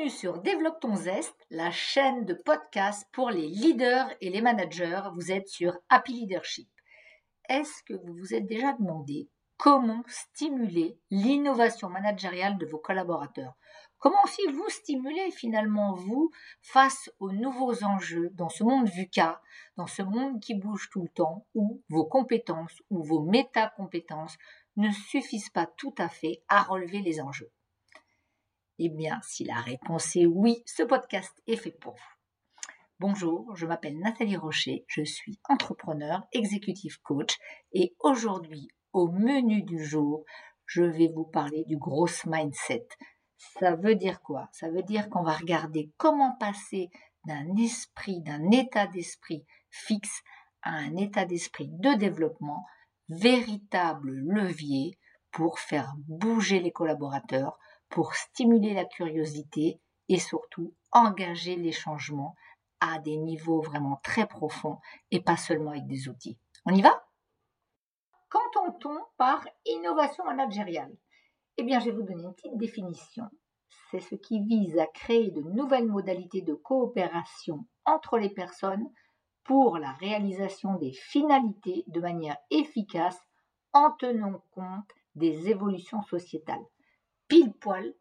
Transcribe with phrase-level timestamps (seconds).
[0.00, 5.02] Bienvenue sur Développe ton zeste, la chaîne de podcast pour les leaders et les managers.
[5.14, 6.70] Vous êtes sur Happy Leadership.
[7.50, 9.28] Est-ce que vous vous êtes déjà demandé
[9.58, 13.52] comment stimuler l'innovation managériale de vos collaborateurs?
[13.98, 16.30] Comment vous stimuler finalement vous
[16.62, 19.42] face aux nouveaux enjeux dans ce monde VUCA,
[19.76, 24.38] dans ce monde qui bouge tout le temps, où vos compétences ou vos méta-compétences
[24.76, 27.52] ne suffisent pas tout à fait à relever les enjeux?
[28.82, 32.72] Eh bien, si la réponse est oui, ce podcast est fait pour vous.
[32.98, 37.36] Bonjour, je m'appelle Nathalie Rocher, je suis entrepreneur, executive coach
[37.74, 40.24] et aujourd'hui, au menu du jour,
[40.64, 42.88] je vais vous parler du gros mindset.
[43.36, 44.48] Ça veut dire quoi?
[44.52, 46.88] Ça veut dire qu'on va regarder comment passer
[47.26, 50.22] d'un esprit, d'un état d'esprit fixe
[50.62, 52.64] à un état d'esprit de développement,
[53.10, 54.98] véritable levier
[55.32, 57.58] pour faire bouger les collaborateurs,
[57.90, 62.34] pour stimuler la curiosité et surtout engager les changements
[62.80, 64.78] à des niveaux vraiment très profonds
[65.10, 66.38] et pas seulement avec des outils.
[66.64, 67.04] On y va?
[68.28, 70.96] Qu'entend-on par innovation managériale?
[71.56, 73.24] Eh bien, je vais vous donner une petite définition.
[73.90, 78.88] C'est ce qui vise à créer de nouvelles modalités de coopération entre les personnes
[79.44, 83.18] pour la réalisation des finalités de manière efficace
[83.72, 86.64] en tenant compte des évolutions sociétales
[87.30, 87.94] pile poil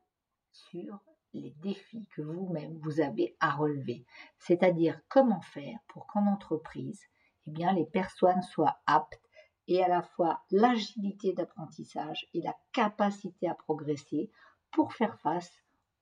[0.51, 0.99] sur
[1.33, 4.03] les défis que vous-même vous avez à relever,
[4.39, 6.99] c'est-à-dire comment faire pour qu'en entreprise,
[7.45, 9.21] eh bien, les personnes soient aptes
[9.67, 14.31] et à la fois l'agilité d'apprentissage et la capacité à progresser
[14.71, 15.53] pour faire face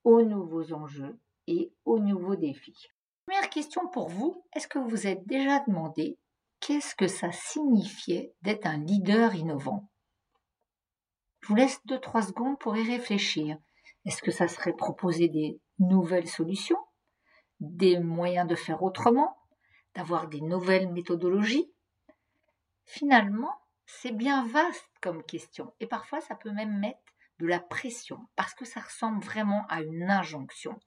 [0.05, 2.87] aux nouveaux enjeux et aux nouveaux défis.
[3.25, 6.17] Première question pour vous, est-ce que vous vous êtes déjà demandé
[6.61, 9.89] qu'est-ce que ça signifiait d'être un leader innovant?
[11.47, 13.57] Je vous laisse 2-3 secondes pour y réfléchir.
[14.03, 16.83] Est-ce que ça serait proposer des nouvelles solutions,
[17.61, 19.37] des moyens de faire autrement,
[19.95, 21.71] d'avoir des nouvelles méthodologies?
[22.83, 23.55] Finalement,
[23.85, 26.99] c'est bien vaste comme question et parfois ça peut même mettre
[27.39, 30.77] de la pression parce que ça ressemble vraiment à une injonction.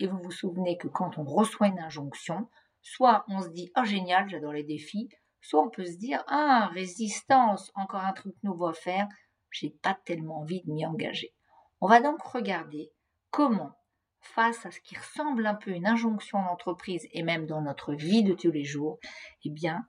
[0.00, 2.48] Et vous vous souvenez que quand on reçoit une injonction,
[2.82, 5.08] soit on se dit oh génial, j'adore les défis,
[5.40, 9.06] soit on peut se dire ah résistance, encore un truc nouveau à faire,
[9.50, 11.32] j'ai pas tellement envie de m'y engager.
[11.80, 12.90] On va donc regarder
[13.30, 13.76] comment,
[14.20, 17.94] face à ce qui ressemble un peu une injonction en entreprise et même dans notre
[17.94, 18.98] vie de tous les jours,
[19.44, 19.86] eh bien,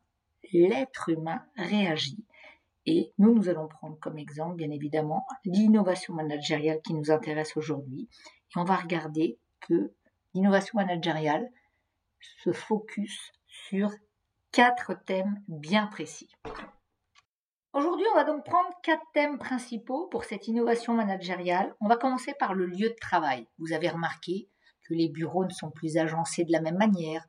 [0.53, 2.25] l'être humain réagit.
[2.85, 8.09] Et nous, nous allons prendre comme exemple, bien évidemment, l'innovation managériale qui nous intéresse aujourd'hui.
[8.55, 9.93] Et on va regarder que
[10.33, 11.47] l'innovation managériale
[12.43, 13.91] se focus sur
[14.51, 16.29] quatre thèmes bien précis.
[17.73, 21.73] Aujourd'hui, on va donc prendre quatre thèmes principaux pour cette innovation managériale.
[21.79, 23.47] On va commencer par le lieu de travail.
[23.59, 24.49] Vous avez remarqué
[24.83, 27.25] que les bureaux ne sont plus agencés de la même manière.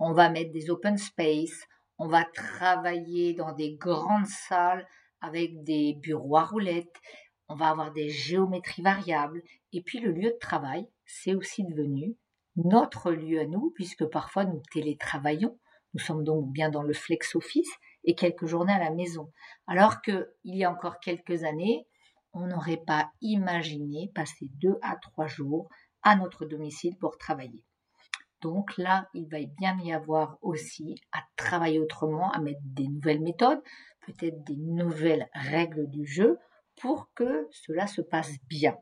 [0.00, 1.68] On va mettre des open space,
[1.98, 4.84] on va travailler dans des grandes salles
[5.20, 7.00] avec des bureaux à roulettes,
[7.48, 9.44] on va avoir des géométries variables.
[9.72, 12.16] Et puis le lieu de travail, c'est aussi devenu
[12.56, 15.56] notre lieu à nous, puisque parfois nous télétravaillons.
[15.92, 17.70] Nous sommes donc bien dans le flex office
[18.04, 19.32] et quelques journées à la maison.
[19.66, 21.86] Alors qu'il y a encore quelques années,
[22.32, 25.68] on n'aurait pas imaginé passer deux à trois jours
[26.02, 27.64] à notre domicile pour travailler.
[28.40, 33.22] Donc là, il va bien y avoir aussi à travailler autrement, à mettre des nouvelles
[33.22, 33.62] méthodes,
[34.06, 36.38] peut-être des nouvelles règles du jeu
[36.76, 38.76] pour que cela se passe bien.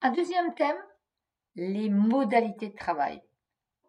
[0.00, 0.76] Un deuxième thème,
[1.56, 3.20] les modalités de travail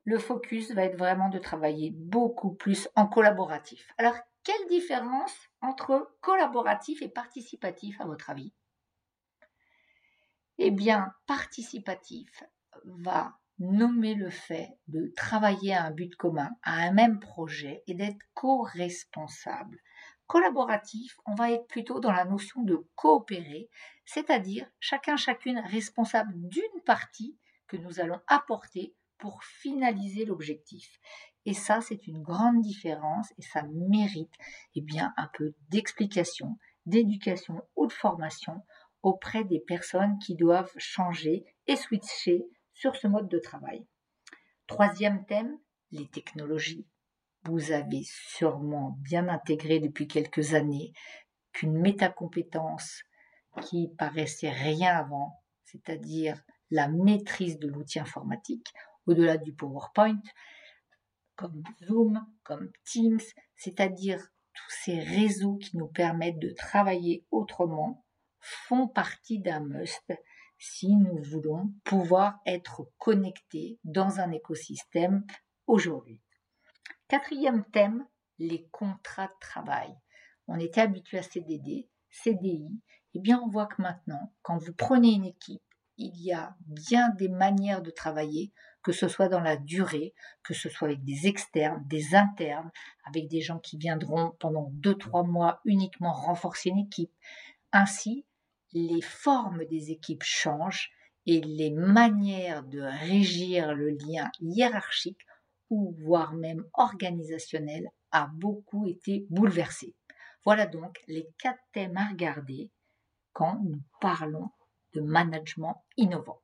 [0.05, 3.91] le focus va être vraiment de travailler beaucoup plus en collaboratif.
[3.97, 8.53] Alors, quelle différence entre collaboratif et participatif à votre avis?
[10.59, 12.43] Eh bien, participatif
[12.85, 17.95] va nommer le fait de travailler à un but commun, à un même projet et
[17.95, 19.79] d'être co-responsable.
[20.27, 23.69] Collaboratif, on va être plutôt dans la notion de coopérer,
[24.05, 27.37] c'est-à-dire chacun chacune responsable d'une partie
[27.67, 30.99] que nous allons apporter pour finaliser l'objectif.
[31.45, 34.33] Et ça, c'est une grande différence et ça mérite
[34.73, 38.63] eh bien, un peu d'explication, d'éducation ou de formation
[39.03, 43.85] auprès des personnes qui doivent changer et switcher sur ce mode de travail.
[44.67, 45.57] Troisième thème,
[45.91, 46.87] les technologies.
[47.43, 50.91] Vous avez sûrement bien intégré depuis quelques années
[51.53, 53.03] qu'une métacompétence
[53.61, 56.41] qui paraissait rien avant, c'est-à-dire
[56.71, 58.73] la maîtrise de l'outil informatique,
[59.07, 60.21] au-delà du PowerPoint,
[61.35, 63.19] comme Zoom, comme Teams,
[63.55, 64.19] c'est-à-dire
[64.53, 68.05] tous ces réseaux qui nous permettent de travailler autrement,
[68.39, 70.13] font partie d'un must
[70.57, 75.25] si nous voulons pouvoir être connectés dans un écosystème
[75.67, 76.21] aujourd'hui.
[77.07, 78.07] Quatrième thème,
[78.39, 79.93] les contrats de travail.
[80.47, 82.81] On était habitué à CDD, CDI,
[83.13, 85.61] eh bien on voit que maintenant, quand vous prenez une équipe,
[85.97, 88.53] il y a bien des manières de travailler,
[88.85, 92.69] que ce soit dans la durée, que ce soit avec des externes, des internes,
[93.03, 97.11] avec des gens qui viendront pendant 2-3 mois uniquement renforcer une équipe.
[97.71, 98.27] Ainsi,
[98.73, 100.91] les formes des équipes changent
[101.25, 105.25] et les manières de régir le lien hiérarchique
[105.71, 109.95] ou voire même organisationnel a beaucoup été bouleversé.
[110.43, 112.69] Voilà donc les quatre thèmes à regarder
[113.33, 114.51] quand nous parlons
[114.93, 116.39] de management innovant.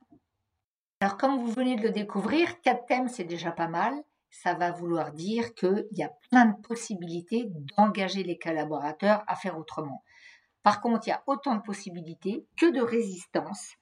[1.03, 3.95] Alors comme vous venez de le découvrir, quatre thèmes c'est déjà pas mal.
[4.29, 9.57] Ça va vouloir dire qu'il y a plein de possibilités d'engager les collaborateurs à faire
[9.57, 10.03] autrement.
[10.61, 13.73] Par contre, il y a autant de possibilités que de résistance.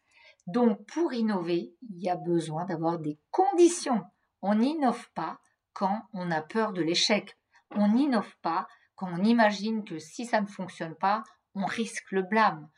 [0.48, 4.02] Donc, pour innover, il y a besoin d'avoir des conditions.
[4.42, 5.42] On n'innove pas
[5.74, 7.38] quand on a peur de l'échec.
[7.72, 11.24] On n'innove pas quand on imagine que si ça ne fonctionne pas,
[11.54, 12.70] on risque le blâme.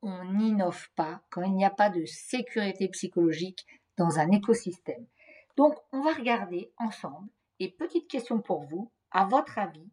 [0.00, 3.66] On n'innove pas quand il n'y a pas de sécurité psychologique
[3.96, 5.06] dans un écosystème.
[5.56, 7.28] Donc, on va regarder ensemble.
[7.58, 9.90] Et petite question pour vous, à votre avis,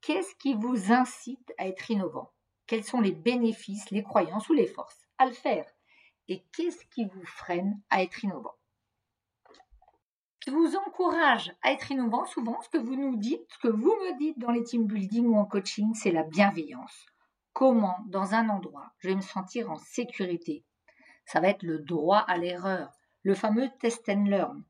[0.00, 2.32] qu'est-ce qui vous incite à être innovant?
[2.66, 5.66] Quels sont les bénéfices, les croyances ou les forces à le faire?
[6.28, 8.54] Et qu'est-ce qui vous freine à être innovant?
[10.40, 13.94] Qui vous encourage à être innovant, souvent, ce que vous nous dites, ce que vous
[13.94, 17.06] me dites dans les team building ou en coaching, c'est la bienveillance.
[17.52, 20.64] Comment, dans un endroit, je vais me sentir en sécurité?
[21.26, 24.64] Ça va être le droit à l'erreur, le fameux test and learn,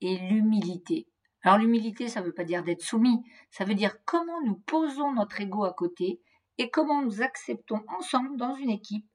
[0.00, 1.08] et l'humilité.
[1.42, 5.12] Alors l'humilité, ça ne veut pas dire d'être soumis, ça veut dire comment nous posons
[5.12, 6.20] notre ego à côté
[6.58, 9.06] et comment nous acceptons ensemble dans une équipe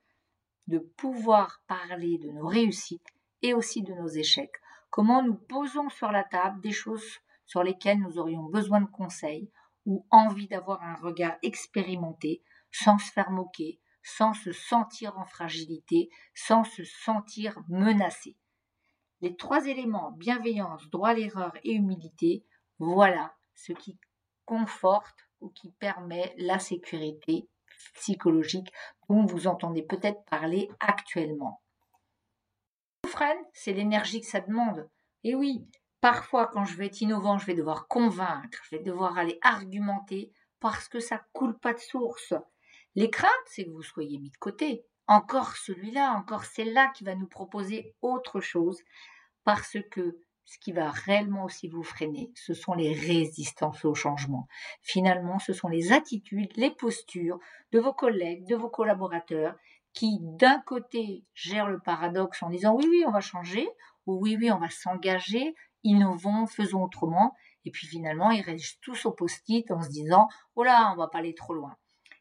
[0.68, 3.08] de pouvoir parler de nos réussites
[3.42, 4.62] et aussi de nos échecs.
[4.90, 9.50] Comment nous posons sur la table des choses sur lesquelles nous aurions besoin de conseils
[9.86, 16.10] ou envie d'avoir un regard expérimenté sans se faire moquer, sans se sentir en fragilité,
[16.36, 18.36] sans se sentir menacé.
[19.22, 22.46] Les trois éléments, bienveillance, droit à l'erreur et humilité,
[22.78, 23.98] voilà ce qui
[24.46, 27.50] conforte ou qui permet la sécurité
[27.96, 28.72] psychologique
[29.10, 31.62] dont vous entendez peut-être parler actuellement.
[33.06, 34.90] freine, c'est l'énergie que ça demande.
[35.26, 35.68] Et oui,
[36.00, 40.32] parfois quand je vais être innovant, je vais devoir convaincre, je vais devoir aller argumenter
[40.62, 42.34] parce que ça coule pas de source.
[42.96, 44.86] Les craintes, c'est que vous soyez mis de côté.
[45.10, 48.80] Encore celui-là, encore celle-là qui va nous proposer autre chose
[49.44, 54.48] parce que ce qui va réellement aussi vous freiner, ce sont les résistances au changement.
[54.84, 57.40] Finalement, ce sont les attitudes, les postures
[57.72, 59.56] de vos collègues, de vos collaborateurs
[59.94, 63.68] qui, d'un côté, gèrent le paradoxe en disant oui, oui, on va changer,
[64.06, 67.34] ou oui, oui, on va s'engager, innovons, faisons autrement,
[67.66, 71.08] et puis finalement, ils restent tous au post-it en se disant oh là, on va
[71.08, 71.76] pas aller trop loin.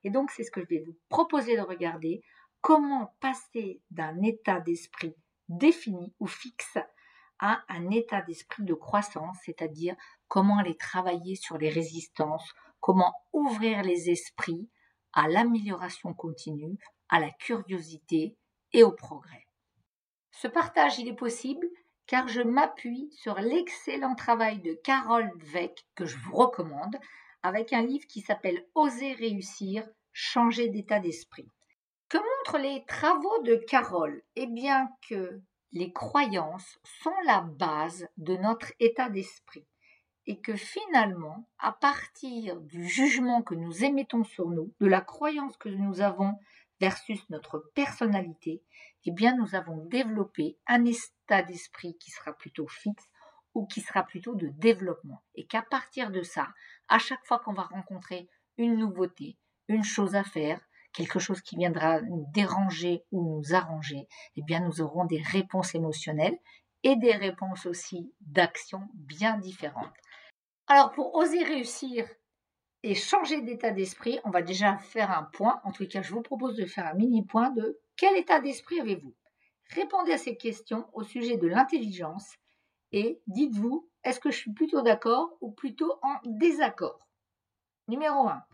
[0.05, 2.23] Et donc, c'est ce que je vais vous proposer de regarder,
[2.61, 5.15] comment passer d'un état d'esprit
[5.49, 6.79] défini ou fixe
[7.39, 13.83] à un état d'esprit de croissance, c'est-à-dire comment aller travailler sur les résistances, comment ouvrir
[13.83, 14.69] les esprits
[15.13, 16.79] à l'amélioration continue,
[17.09, 18.37] à la curiosité
[18.73, 19.47] et au progrès.
[20.31, 21.67] Ce partage, il est possible
[22.07, 26.97] car je m'appuie sur l'excellent travail de Carole Dweck que je vous recommande
[27.43, 31.49] avec un livre qui s'appelle Oser réussir, changer d'état d'esprit.
[32.39, 35.41] Montrent les travaux de Carole Eh bien que
[35.73, 39.67] les croyances sont la base de notre état d'esprit
[40.27, 45.57] et que finalement, à partir du jugement que nous émettons sur nous, de la croyance
[45.57, 46.35] que nous avons
[46.81, 48.63] versus notre personnalité,
[49.05, 53.09] eh bien nous avons développé un état d'esprit qui sera plutôt fixe
[53.55, 55.23] ou qui sera plutôt de développement.
[55.35, 56.49] Et qu'à partir de ça,
[56.89, 58.29] à chaque fois qu'on va rencontrer
[58.59, 60.61] une nouveauté, une chose à faire,
[60.99, 65.77] quelque chose qui viendra nous déranger ou nous arranger, eh bien nous aurons des réponses
[65.77, 66.37] émotionnelles
[66.83, 69.95] et des réponses aussi d'action bien différentes.
[70.67, 72.05] Alors pour oser réussir
[72.83, 75.61] et changer d'état d'esprit, on va déjà faire un point.
[75.63, 78.81] En tout cas, je vous propose de faire un mini point de quel état d'esprit
[78.81, 79.15] avez-vous?
[79.71, 82.35] Répondez à ces questions au sujet de l'intelligence
[82.91, 87.07] et dites-vous, est-ce que je suis plutôt d'accord ou plutôt en désaccord?
[87.87, 88.48] Numéro 1.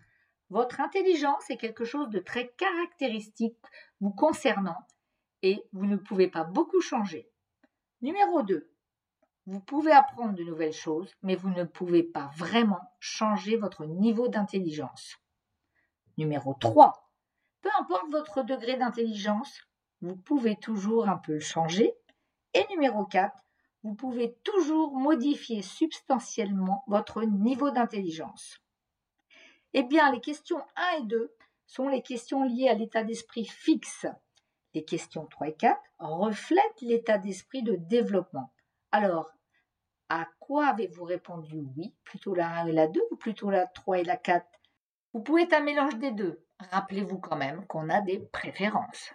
[0.55, 3.59] Votre intelligence est quelque chose de très caractéristique
[4.01, 4.79] vous concernant
[5.43, 7.29] et vous ne pouvez pas beaucoup changer.
[8.03, 8.71] Numéro 2.
[9.47, 14.29] Vous pouvez apprendre de nouvelles choses, mais vous ne pouvez pas vraiment changer votre niveau
[14.29, 15.17] d'intelligence.
[16.19, 17.11] Numéro 3.
[17.61, 19.61] Peu importe votre degré d'intelligence,
[20.03, 21.95] vous pouvez toujours un peu le changer.
[22.53, 23.37] Et numéro 4,
[23.83, 28.64] vous pouvez toujours modifier substantiellement votre niveau d'intelligence.
[29.77, 31.35] Eh bien, les questions 1 et 2
[31.67, 34.07] sont les questions liées à l'état d'esprit fixe.
[34.73, 38.53] Les questions 3 et 4 reflètent l'état d'esprit de développement.
[38.93, 39.33] Alors,
[40.09, 43.99] à quoi avez-vous répondu oui Plutôt la 1 et la 2 ou plutôt la 3
[43.99, 44.47] et la 4
[45.13, 46.45] Vous pouvez être un mélange des deux.
[46.71, 49.13] Rappelez-vous quand même qu'on a des préférences.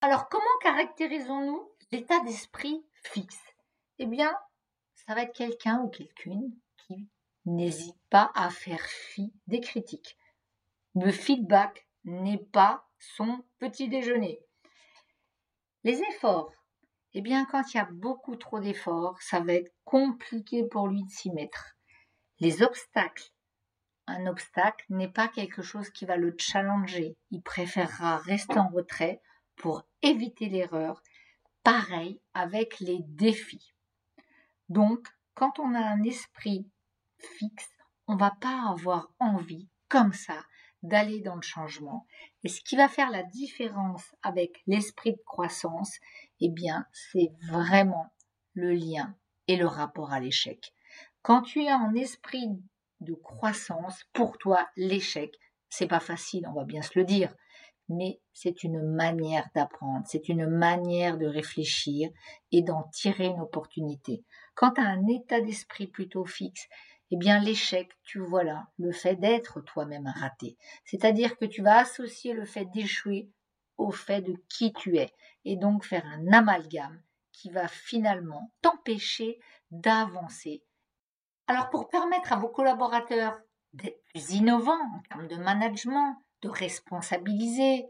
[0.00, 3.42] Alors, comment caractérisons-nous l'état d'esprit fixe?
[3.98, 4.32] Eh bien,
[4.94, 7.08] ça va être quelqu'un ou quelqu'une qui
[7.46, 10.18] n'hésite pas à faire fi des critiques.
[10.94, 14.40] Le feedback n'est pas son petit déjeuner.
[15.84, 16.52] Les efforts.
[17.14, 21.04] Eh bien, quand il y a beaucoup trop d'efforts, ça va être compliqué pour lui
[21.04, 21.76] de s'y mettre.
[22.40, 23.30] Les obstacles.
[24.06, 27.16] Un obstacle n'est pas quelque chose qui va le challenger.
[27.30, 29.20] Il préférera rester en retrait
[29.56, 31.02] pour éviter l'erreur.
[31.62, 33.74] Pareil avec les défis.
[34.68, 36.68] Donc, quand on a un esprit
[37.18, 37.70] fixe,
[38.06, 40.44] on va pas avoir envie, comme ça,
[40.82, 42.06] d'aller dans le changement.
[42.44, 45.98] Et ce qui va faire la différence avec l'esprit de croissance,
[46.40, 48.12] eh bien, c'est vraiment
[48.54, 49.14] le lien
[49.48, 50.72] et le rapport à l'échec.
[51.22, 52.48] Quand tu es en esprit
[53.00, 55.34] de croissance, pour toi, l'échec,
[55.68, 57.34] c'est pas facile, on va bien se le dire,
[57.88, 62.10] mais c'est une manière d'apprendre, c'est une manière de réfléchir
[62.52, 64.24] et d'en tirer une opportunité.
[64.54, 66.68] Quand tu as un état d'esprit plutôt fixe,
[67.10, 70.56] eh bien l'échec, tu vois là, le fait d'être toi-même raté.
[70.84, 73.30] C'est-à-dire que tu vas associer le fait d'échouer
[73.76, 75.12] au fait de qui tu es
[75.44, 77.00] et donc faire un amalgame
[77.32, 79.38] qui va finalement t'empêcher
[79.70, 80.64] d'avancer.
[81.46, 83.38] Alors pour permettre à vos collaborateurs
[83.72, 87.86] d'être plus innovants en termes de management, de responsabiliser,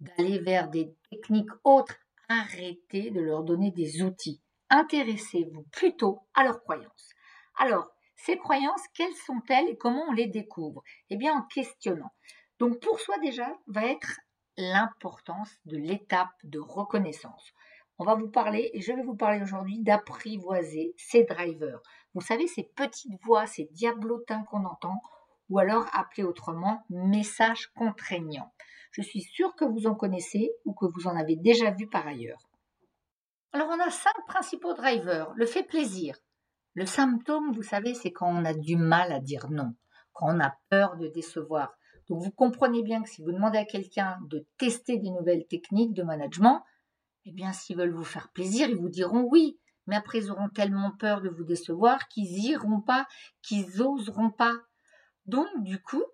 [0.00, 1.96] d'aller vers des techniques autres,
[2.28, 4.42] arrêtez de leur donner des outils.
[4.70, 7.10] Intéressez-vous plutôt à leurs croyances.
[7.56, 10.82] Alors, ces croyances, quelles sont-elles et comment on les découvre?
[11.08, 12.12] Eh bien, en questionnant.
[12.58, 14.20] Donc, pour soi déjà, va être
[14.56, 17.52] l'importance de l'étape de reconnaissance.
[17.98, 21.80] On va vous parler, et je vais vous parler aujourd'hui d'apprivoiser ces drivers.
[22.14, 25.00] Vous savez, ces petites voix, ces diablotins qu'on entend,
[25.48, 28.52] ou alors appelés autrement messages contraignants.
[28.90, 32.06] Je suis sûre que vous en connaissez ou que vous en avez déjà vu par
[32.06, 32.48] ailleurs.
[33.52, 35.32] Alors on a cinq principaux drivers.
[35.34, 36.16] Le fait plaisir,
[36.74, 39.74] le symptôme, vous savez, c'est quand on a du mal à dire non,
[40.12, 41.72] quand on a peur de décevoir.
[42.08, 45.94] Donc vous comprenez bien que si vous demandez à quelqu'un de tester des nouvelles techniques
[45.94, 46.64] de management,
[47.24, 49.58] eh bien s'ils veulent vous faire plaisir, ils vous diront oui.
[49.86, 53.06] Mais après, ils auront tellement peur de vous décevoir qu'ils iront pas,
[53.42, 54.52] qu'ils oseront pas.
[55.24, 56.04] Donc, du coup,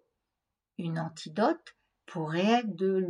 [0.78, 3.04] une antidote pourrait être de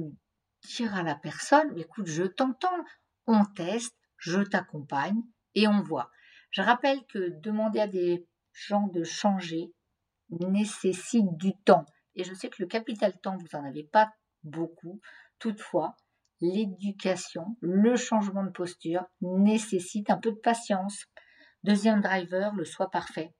[0.62, 2.84] dire à la personne, écoute, je t'entends,
[3.26, 5.22] on teste, je t'accompagne
[5.54, 6.10] et on voit.
[6.54, 9.72] Je rappelle que demander à des gens de changer
[10.30, 11.84] nécessite du temps.
[12.14, 14.12] Et je sais que le capital temps, vous n'en avez pas
[14.44, 15.00] beaucoup.
[15.40, 15.96] Toutefois,
[16.40, 21.06] l'éducation, le changement de posture nécessite un peu de patience.
[21.64, 23.34] Deuxième driver, le soi parfait.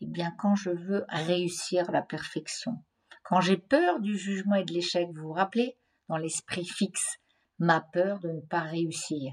[0.00, 2.84] Eh bien, quand je veux réussir la perfection,
[3.24, 5.76] quand j'ai peur du jugement et de l'échec, vous vous rappelez,
[6.08, 7.16] dans l'esprit fixe,
[7.58, 9.32] ma peur de ne pas réussir,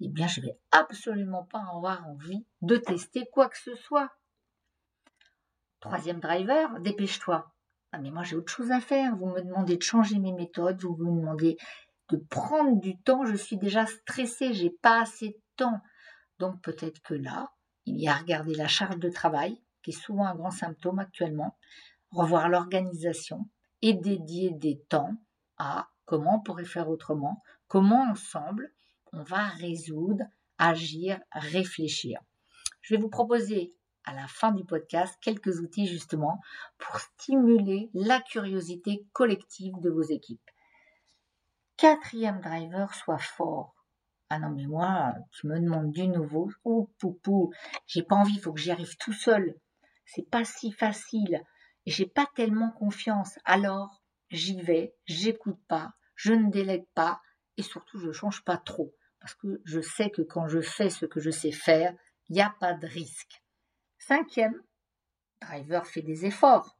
[0.00, 4.10] eh bien, je vais absolument pas avoir envie de tester quoi que ce soit.
[5.80, 7.52] Troisième driver, dépêche-toi.
[7.92, 9.16] Ah, mais moi, j'ai autre chose à faire.
[9.16, 11.56] Vous me demandez de changer mes méthodes, vous me demandez
[12.10, 13.24] de prendre du temps.
[13.24, 15.80] Je suis déjà stressée, j'ai pas assez de temps.
[16.38, 17.50] Donc, peut-être que là,
[17.86, 20.98] il y a à regarder la charge de travail, qui est souvent un grand symptôme
[20.98, 21.58] actuellement,
[22.10, 23.48] revoir l'organisation
[23.82, 25.14] et dédier des temps
[25.56, 28.72] à comment on pourrait faire autrement, comment ensemble
[29.12, 30.24] on va résoudre,
[30.58, 32.20] agir, réfléchir.
[32.82, 33.74] Je vais vous proposer
[34.04, 36.40] à la fin du podcast quelques outils justement
[36.78, 40.50] pour stimuler la curiosité collective de vos équipes.
[41.76, 43.74] Quatrième driver, soit fort.
[44.28, 46.50] Ah non mais moi, tu me demandes du nouveau.
[46.64, 47.52] Oh poupou,
[47.86, 49.54] j'ai pas envie, il faut que j'y arrive tout seul.
[50.06, 51.42] C'est pas si facile.
[51.86, 53.38] J'ai pas tellement confiance.
[53.44, 57.20] Alors, j'y vais, j'écoute pas, je ne délègue pas
[57.56, 61.06] et surtout je change pas trop parce que je sais que quand je fais ce
[61.06, 61.94] que je sais faire,
[62.28, 63.42] il n'y a pas de risque.
[63.98, 64.60] Cinquième,
[65.40, 66.78] driver fait des efforts.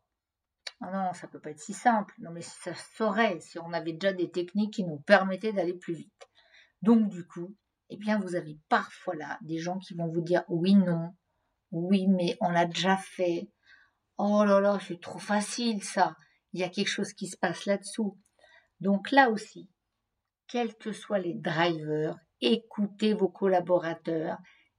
[0.82, 2.14] Oh non, ça ne peut pas être si simple.
[2.18, 5.94] Non, mais ça saurait si on avait déjà des techniques qui nous permettaient d'aller plus
[5.94, 6.28] vite.
[6.80, 7.54] Donc, du coup,
[7.90, 11.14] eh bien, vous avez parfois là des gens qui vont vous dire oui, non,
[11.70, 13.50] oui, mais on l'a déjà fait.
[14.16, 16.16] Oh là là, c'est trop facile ça.
[16.52, 18.18] Il y a quelque chose qui se passe là-dessous.
[18.80, 19.68] Donc là aussi,
[20.48, 24.38] quels que soient les drivers, écoutez vos collaborateurs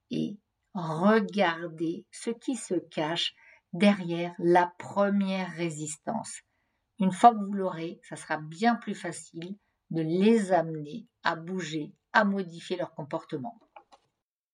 [0.09, 0.37] et
[0.73, 3.33] regardez ce qui se cache
[3.73, 6.41] derrière la première résistance.
[6.99, 9.55] Une fois que vous l'aurez, ça sera bien plus facile
[9.89, 13.59] de les amener à bouger, à modifier leur comportement.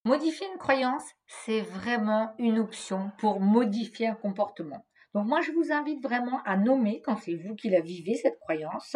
[0.06, 4.86] Modifier une croyance, c'est vraiment une option pour modifier un comportement.
[5.14, 8.40] Donc moi, je vous invite vraiment à nommer, quand c'est vous qui la vivez, cette
[8.40, 8.96] croyance,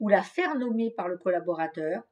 [0.00, 2.02] ou la faire nommer par le collaborateur,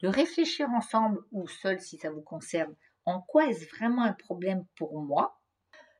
[0.00, 2.74] de réfléchir ensemble ou seul si ça vous concerne,
[3.04, 5.40] en quoi est-ce vraiment un problème pour moi.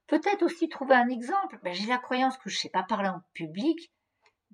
[0.06, 1.58] Peut-être aussi trouver un exemple.
[1.62, 3.92] Ben, j'ai la croyance que je ne sais pas parler en public,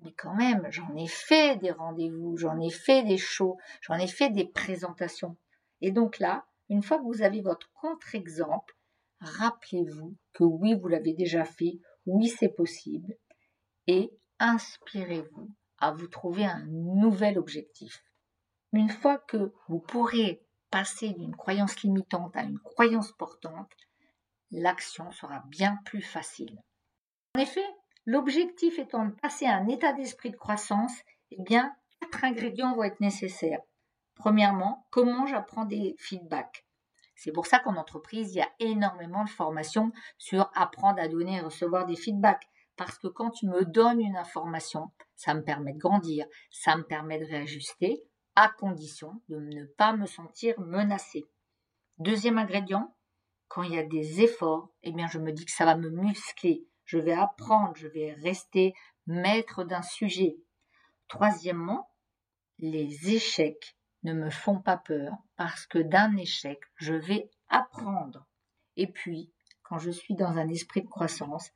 [0.01, 4.07] mais quand même, j'en ai fait des rendez-vous, j'en ai fait des shows, j'en ai
[4.07, 5.37] fait des présentations.
[5.81, 8.75] Et donc là, une fois que vous avez votre contre-exemple,
[9.19, 13.15] rappelez-vous que oui, vous l'avez déjà fait, oui, c'est possible,
[13.87, 15.49] et inspirez-vous
[15.79, 18.04] à vous trouver un nouvel objectif.
[18.75, 23.71] Une fois que vous pourrez passer d'une croyance limitante à une croyance portante,
[24.51, 26.61] l'action sera bien plus facile.
[27.37, 27.65] En effet,
[28.05, 30.91] l'objectif étant de passer à un état d'esprit de croissance,
[31.31, 33.61] eh bien, quatre ingrédients vont être nécessaires.
[34.13, 36.65] Premièrement, comment j'apprends des feedbacks.
[37.15, 41.37] C'est pour ça qu'en entreprise, il y a énormément de formations sur apprendre à donner
[41.37, 42.49] et recevoir des feedbacks.
[42.75, 46.83] Parce que quand tu me donnes une information, ça me permet de grandir, ça me
[46.83, 48.03] permet de réajuster,
[48.35, 51.25] à condition de ne pas me sentir menacé.
[51.97, 52.95] Deuxième ingrédient,
[53.47, 55.89] quand il y a des efforts, eh bien je me dis que ça va me
[55.89, 58.73] muscler, je vais apprendre, je vais rester
[59.07, 60.37] maître d'un sujet.
[61.07, 61.89] Troisièmement,
[62.59, 68.27] les échecs ne me font pas peur parce que d'un échec, je vais apprendre.
[68.75, 69.31] Et puis,
[69.63, 71.51] quand je suis dans un esprit de croissance,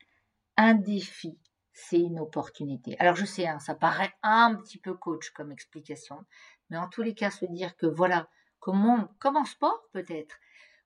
[0.58, 1.40] un défi,
[1.88, 2.96] c'est une opportunité.
[3.00, 6.26] Alors je sais, hein, ça paraît un petit peu coach comme explication,
[6.70, 8.28] mais en tous les cas, se dire que voilà,
[8.60, 10.38] comment, comme en sport peut-être,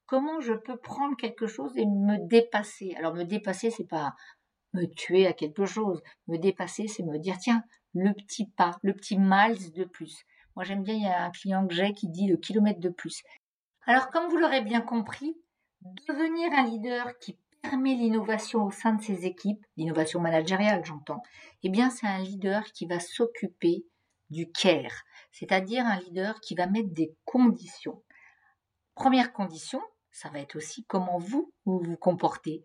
[0.06, 2.94] comment je peux prendre quelque chose et me dépasser.
[2.98, 4.16] Alors me dépasser, c'est pas
[4.74, 6.02] me tuer à quelque chose.
[6.28, 10.26] Me dépasser, c'est me dire tiens, le petit pas, le petit miles de plus.
[10.56, 12.90] Moi, j'aime bien, il y a un client que j'ai qui dit le kilomètre de
[12.90, 13.24] plus.
[13.86, 15.36] Alors, comme vous l'aurez bien compris,
[16.08, 21.24] devenir un leader qui permet l'innovation au sein de ses équipes, l'innovation managériale, j'entends,
[21.64, 23.86] eh bien, c'est un leader qui va s'occuper
[24.30, 28.04] du care, c'est-à-dire un leader qui va mettre des conditions.
[28.96, 32.64] Première condition, ça va être aussi comment vous vous, comportez.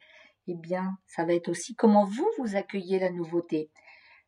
[0.49, 3.71] Eh bien, ça va être aussi comment vous vous accueillez la nouveauté.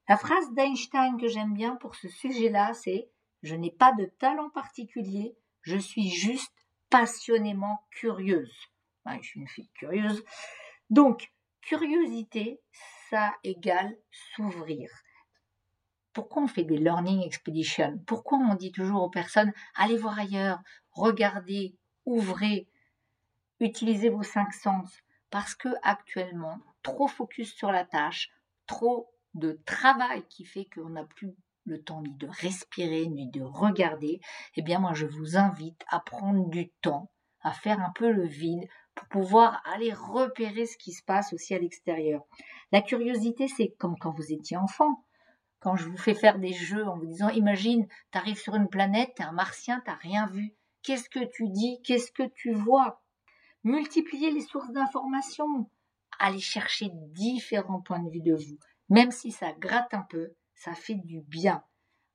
[0.08, 3.10] La phrase d'Einstein que j'aime bien pour ce sujet-là, c'est
[3.42, 6.54] je n'ai pas de talent particulier, je suis juste
[6.90, 8.54] passionnément curieuse.
[9.06, 10.22] Je suis une fille curieuse.
[10.88, 11.30] Donc,
[11.62, 12.60] curiosité,
[13.10, 14.90] ça égale s'ouvrir.
[16.12, 17.98] Pourquoi on fait des learning expeditions?
[18.06, 20.60] Pourquoi on dit toujours aux personnes allez voir ailleurs,
[20.90, 22.68] regardez, ouvrez,
[23.60, 24.90] utilisez vos cinq sens
[25.30, 28.30] Parce que actuellement, trop focus sur la tâche,
[28.66, 31.34] trop de travail qui fait qu'on n'a plus
[31.64, 34.20] le temps ni de respirer, ni de regarder,
[34.56, 38.26] eh bien moi je vous invite à prendre du temps, à faire un peu le
[38.26, 42.22] vide pour pouvoir aller repérer ce qui se passe aussi à l'extérieur.
[42.72, 45.04] La curiosité, c'est comme quand vous étiez enfant.
[45.60, 48.68] Quand je vous fais faire des jeux en vous disant, imagine, tu arrives sur une
[48.68, 50.54] planète, t'es un martien, t'as rien vu.
[50.82, 51.80] Qu'est-ce que tu dis?
[51.84, 53.02] Qu'est-ce que tu vois?
[53.64, 55.70] Multipliez les sources d'informations.
[56.18, 58.58] Allez chercher différents points de vue de vous.
[58.88, 61.62] Même si ça gratte un peu, ça fait du bien.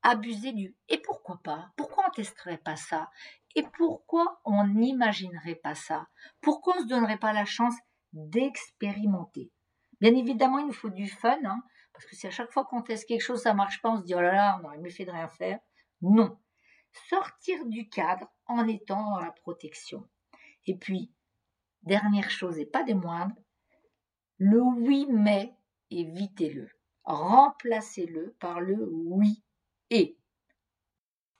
[0.01, 1.71] Abuser du et pourquoi pas?
[1.75, 3.09] Pourquoi on testerait pas ça?
[3.55, 6.07] Et pourquoi on n'imaginerait pas ça?
[6.39, 7.73] Pourquoi on se donnerait pas la chance
[8.13, 9.51] d'expérimenter?
[9.99, 12.83] Bien évidemment, il nous faut du fun, hein, parce que si à chaque fois qu'on
[12.83, 14.91] teste quelque chose, ça marche pas, on se dit oh là là, on aurait mieux
[14.91, 15.59] fait de rien faire.
[16.01, 16.37] Non.
[17.09, 20.07] Sortir du cadre en étant dans la protection.
[20.67, 21.11] Et puis,
[21.81, 23.35] dernière chose et pas des moindres,
[24.37, 25.55] le oui mais
[25.89, 26.69] évitez-le
[27.05, 29.43] remplacez-le par le oui
[29.89, 30.17] et.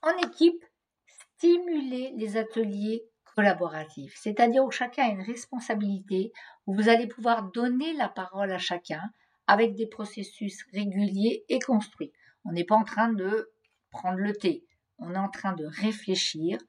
[0.06, 0.64] En équipe,
[1.08, 3.04] stimulez les ateliers
[3.36, 6.32] collaboratifs, c'est-à-dire où chacun a une responsabilité,
[6.68, 9.02] où vous allez pouvoir donner la parole à chacun
[9.48, 12.14] avec des processus réguliers et construits.
[12.46, 13.52] On n'est pas en train de
[13.90, 14.64] prendre le thé,
[15.00, 16.60] on est en train de réfléchir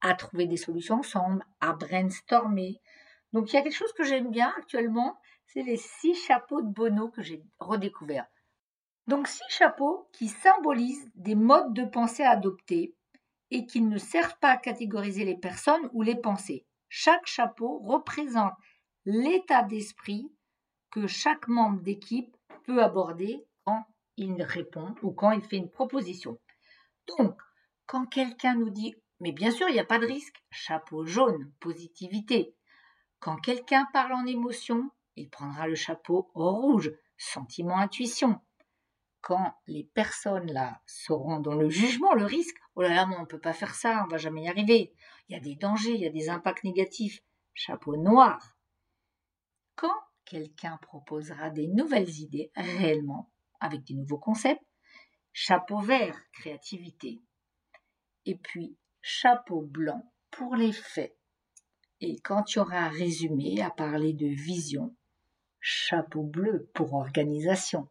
[0.00, 2.80] à trouver des solutions ensemble, à brainstormer.
[3.32, 6.68] Donc il y a quelque chose que j'aime bien actuellement, c'est les six chapeaux de
[6.68, 8.28] Bono que j'ai redécouverts.
[9.06, 12.94] Donc six chapeaux qui symbolisent des modes de pensée adoptés
[13.50, 16.66] et qui ne servent pas à catégoriser les personnes ou les pensées.
[16.88, 18.54] Chaque chapeau représente
[19.04, 20.32] l'état d'esprit
[20.90, 23.84] que chaque membre d'équipe peut aborder quand
[24.16, 26.38] il répond ou quand il fait une proposition.
[27.18, 27.38] Donc,
[27.86, 31.50] Quand quelqu'un nous dit mais bien sûr, il n'y a pas de risque, chapeau jaune,
[31.60, 32.54] positivité.
[33.20, 38.40] Quand quelqu'un parle en émotion, il prendra le chapeau rouge, sentiment, intuition.
[39.24, 43.26] Quand les personnes là seront dans le jugement, le risque, oh là là, on ne
[43.26, 44.92] peut pas faire ça, on va jamais y arriver.
[45.26, 47.22] Il y a des dangers, il y a des impacts négatifs.
[47.54, 48.58] Chapeau noir.
[49.76, 54.62] Quand quelqu'un proposera des nouvelles idées réellement, avec des nouveaux concepts,
[55.32, 57.22] chapeau vert, créativité.
[58.26, 61.16] Et puis, chapeau blanc pour les faits.
[62.02, 64.94] Et quand tu auras résumé à parler de vision,
[65.60, 67.88] chapeau bleu pour organisation.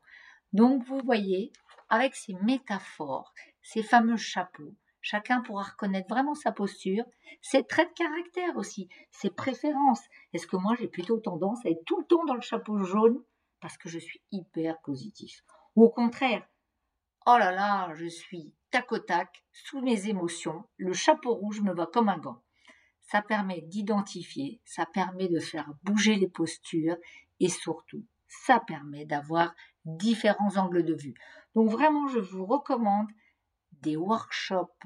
[0.54, 1.52] Donc vous voyez,
[1.90, 7.06] avec ces métaphores, ces fameux chapeaux, chacun pourra reconnaître vraiment sa posture,
[7.42, 10.04] ses traits de caractère aussi, ses préférences.
[10.32, 13.22] Est-ce que moi j'ai plutôt tendance à être tout le temps dans le chapeau jaune
[13.62, 15.44] parce que je suis hyper positif?
[15.76, 16.48] Ou au contraire,
[17.26, 21.74] oh là là, je suis tac au tac, sous mes émotions, le chapeau rouge me
[21.74, 22.42] va comme un gant.
[23.02, 26.98] Ça permet d'identifier, ça permet de faire bouger les postures
[27.40, 29.54] et surtout, ça permet d'avoir
[29.86, 31.14] différents angles de vue.
[31.56, 33.10] Donc vraiment, je vous recommande
[33.82, 34.84] des workshops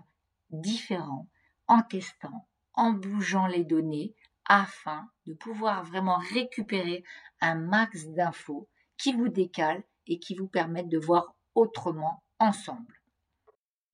[0.49, 1.27] différents
[1.67, 7.03] en testant, en bougeant les données afin de pouvoir vraiment récupérer
[7.41, 13.01] un max d'infos qui vous décalent et qui vous permettent de voir autrement ensemble.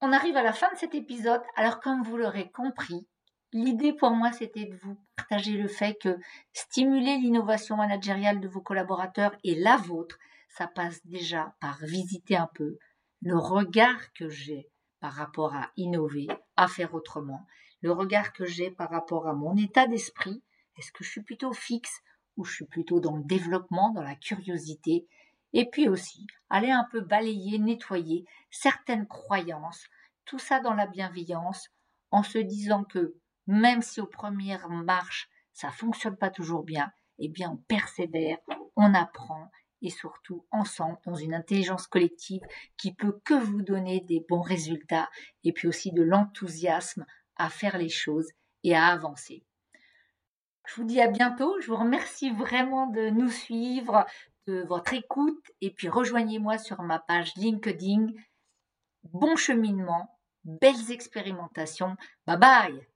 [0.02, 3.08] On arrive à la fin de cet épisode, alors comme vous l'aurez compris,
[3.52, 6.18] l'idée pour moi c'était de vous partager le fait que
[6.52, 10.20] stimuler l'innovation managériale de vos collaborateurs et la vôtre,
[10.56, 12.78] ça passe déjà par visiter un peu
[13.22, 17.46] le regard que j'ai par rapport à innover, à faire autrement,
[17.82, 20.44] le regard que j'ai par rapport à mon état d'esprit,
[20.78, 22.02] est-ce que je suis plutôt fixe
[22.38, 25.08] ou je suis plutôt dans le développement, dans la curiosité,
[25.54, 29.88] et puis aussi aller un peu balayer, nettoyer certaines croyances,
[30.26, 31.70] tout ça dans la bienveillance,
[32.12, 33.16] en se disant que
[33.48, 38.38] même si aux premières marches ça fonctionne pas toujours bien, eh bien on persévère,
[38.76, 39.50] on apprend
[39.84, 42.42] et surtout ensemble dans une intelligence collective
[42.78, 45.10] qui peut que vous donner des bons résultats
[45.44, 48.32] et puis aussi de l'enthousiasme à faire les choses
[48.64, 49.44] et à avancer.
[50.66, 51.60] Je vous dis à bientôt.
[51.60, 54.06] Je vous remercie vraiment de nous suivre,
[54.48, 58.08] de votre écoute et puis rejoignez-moi sur ma page LinkedIn.
[59.04, 61.98] Bon cheminement, belles expérimentations.
[62.26, 62.93] Bye bye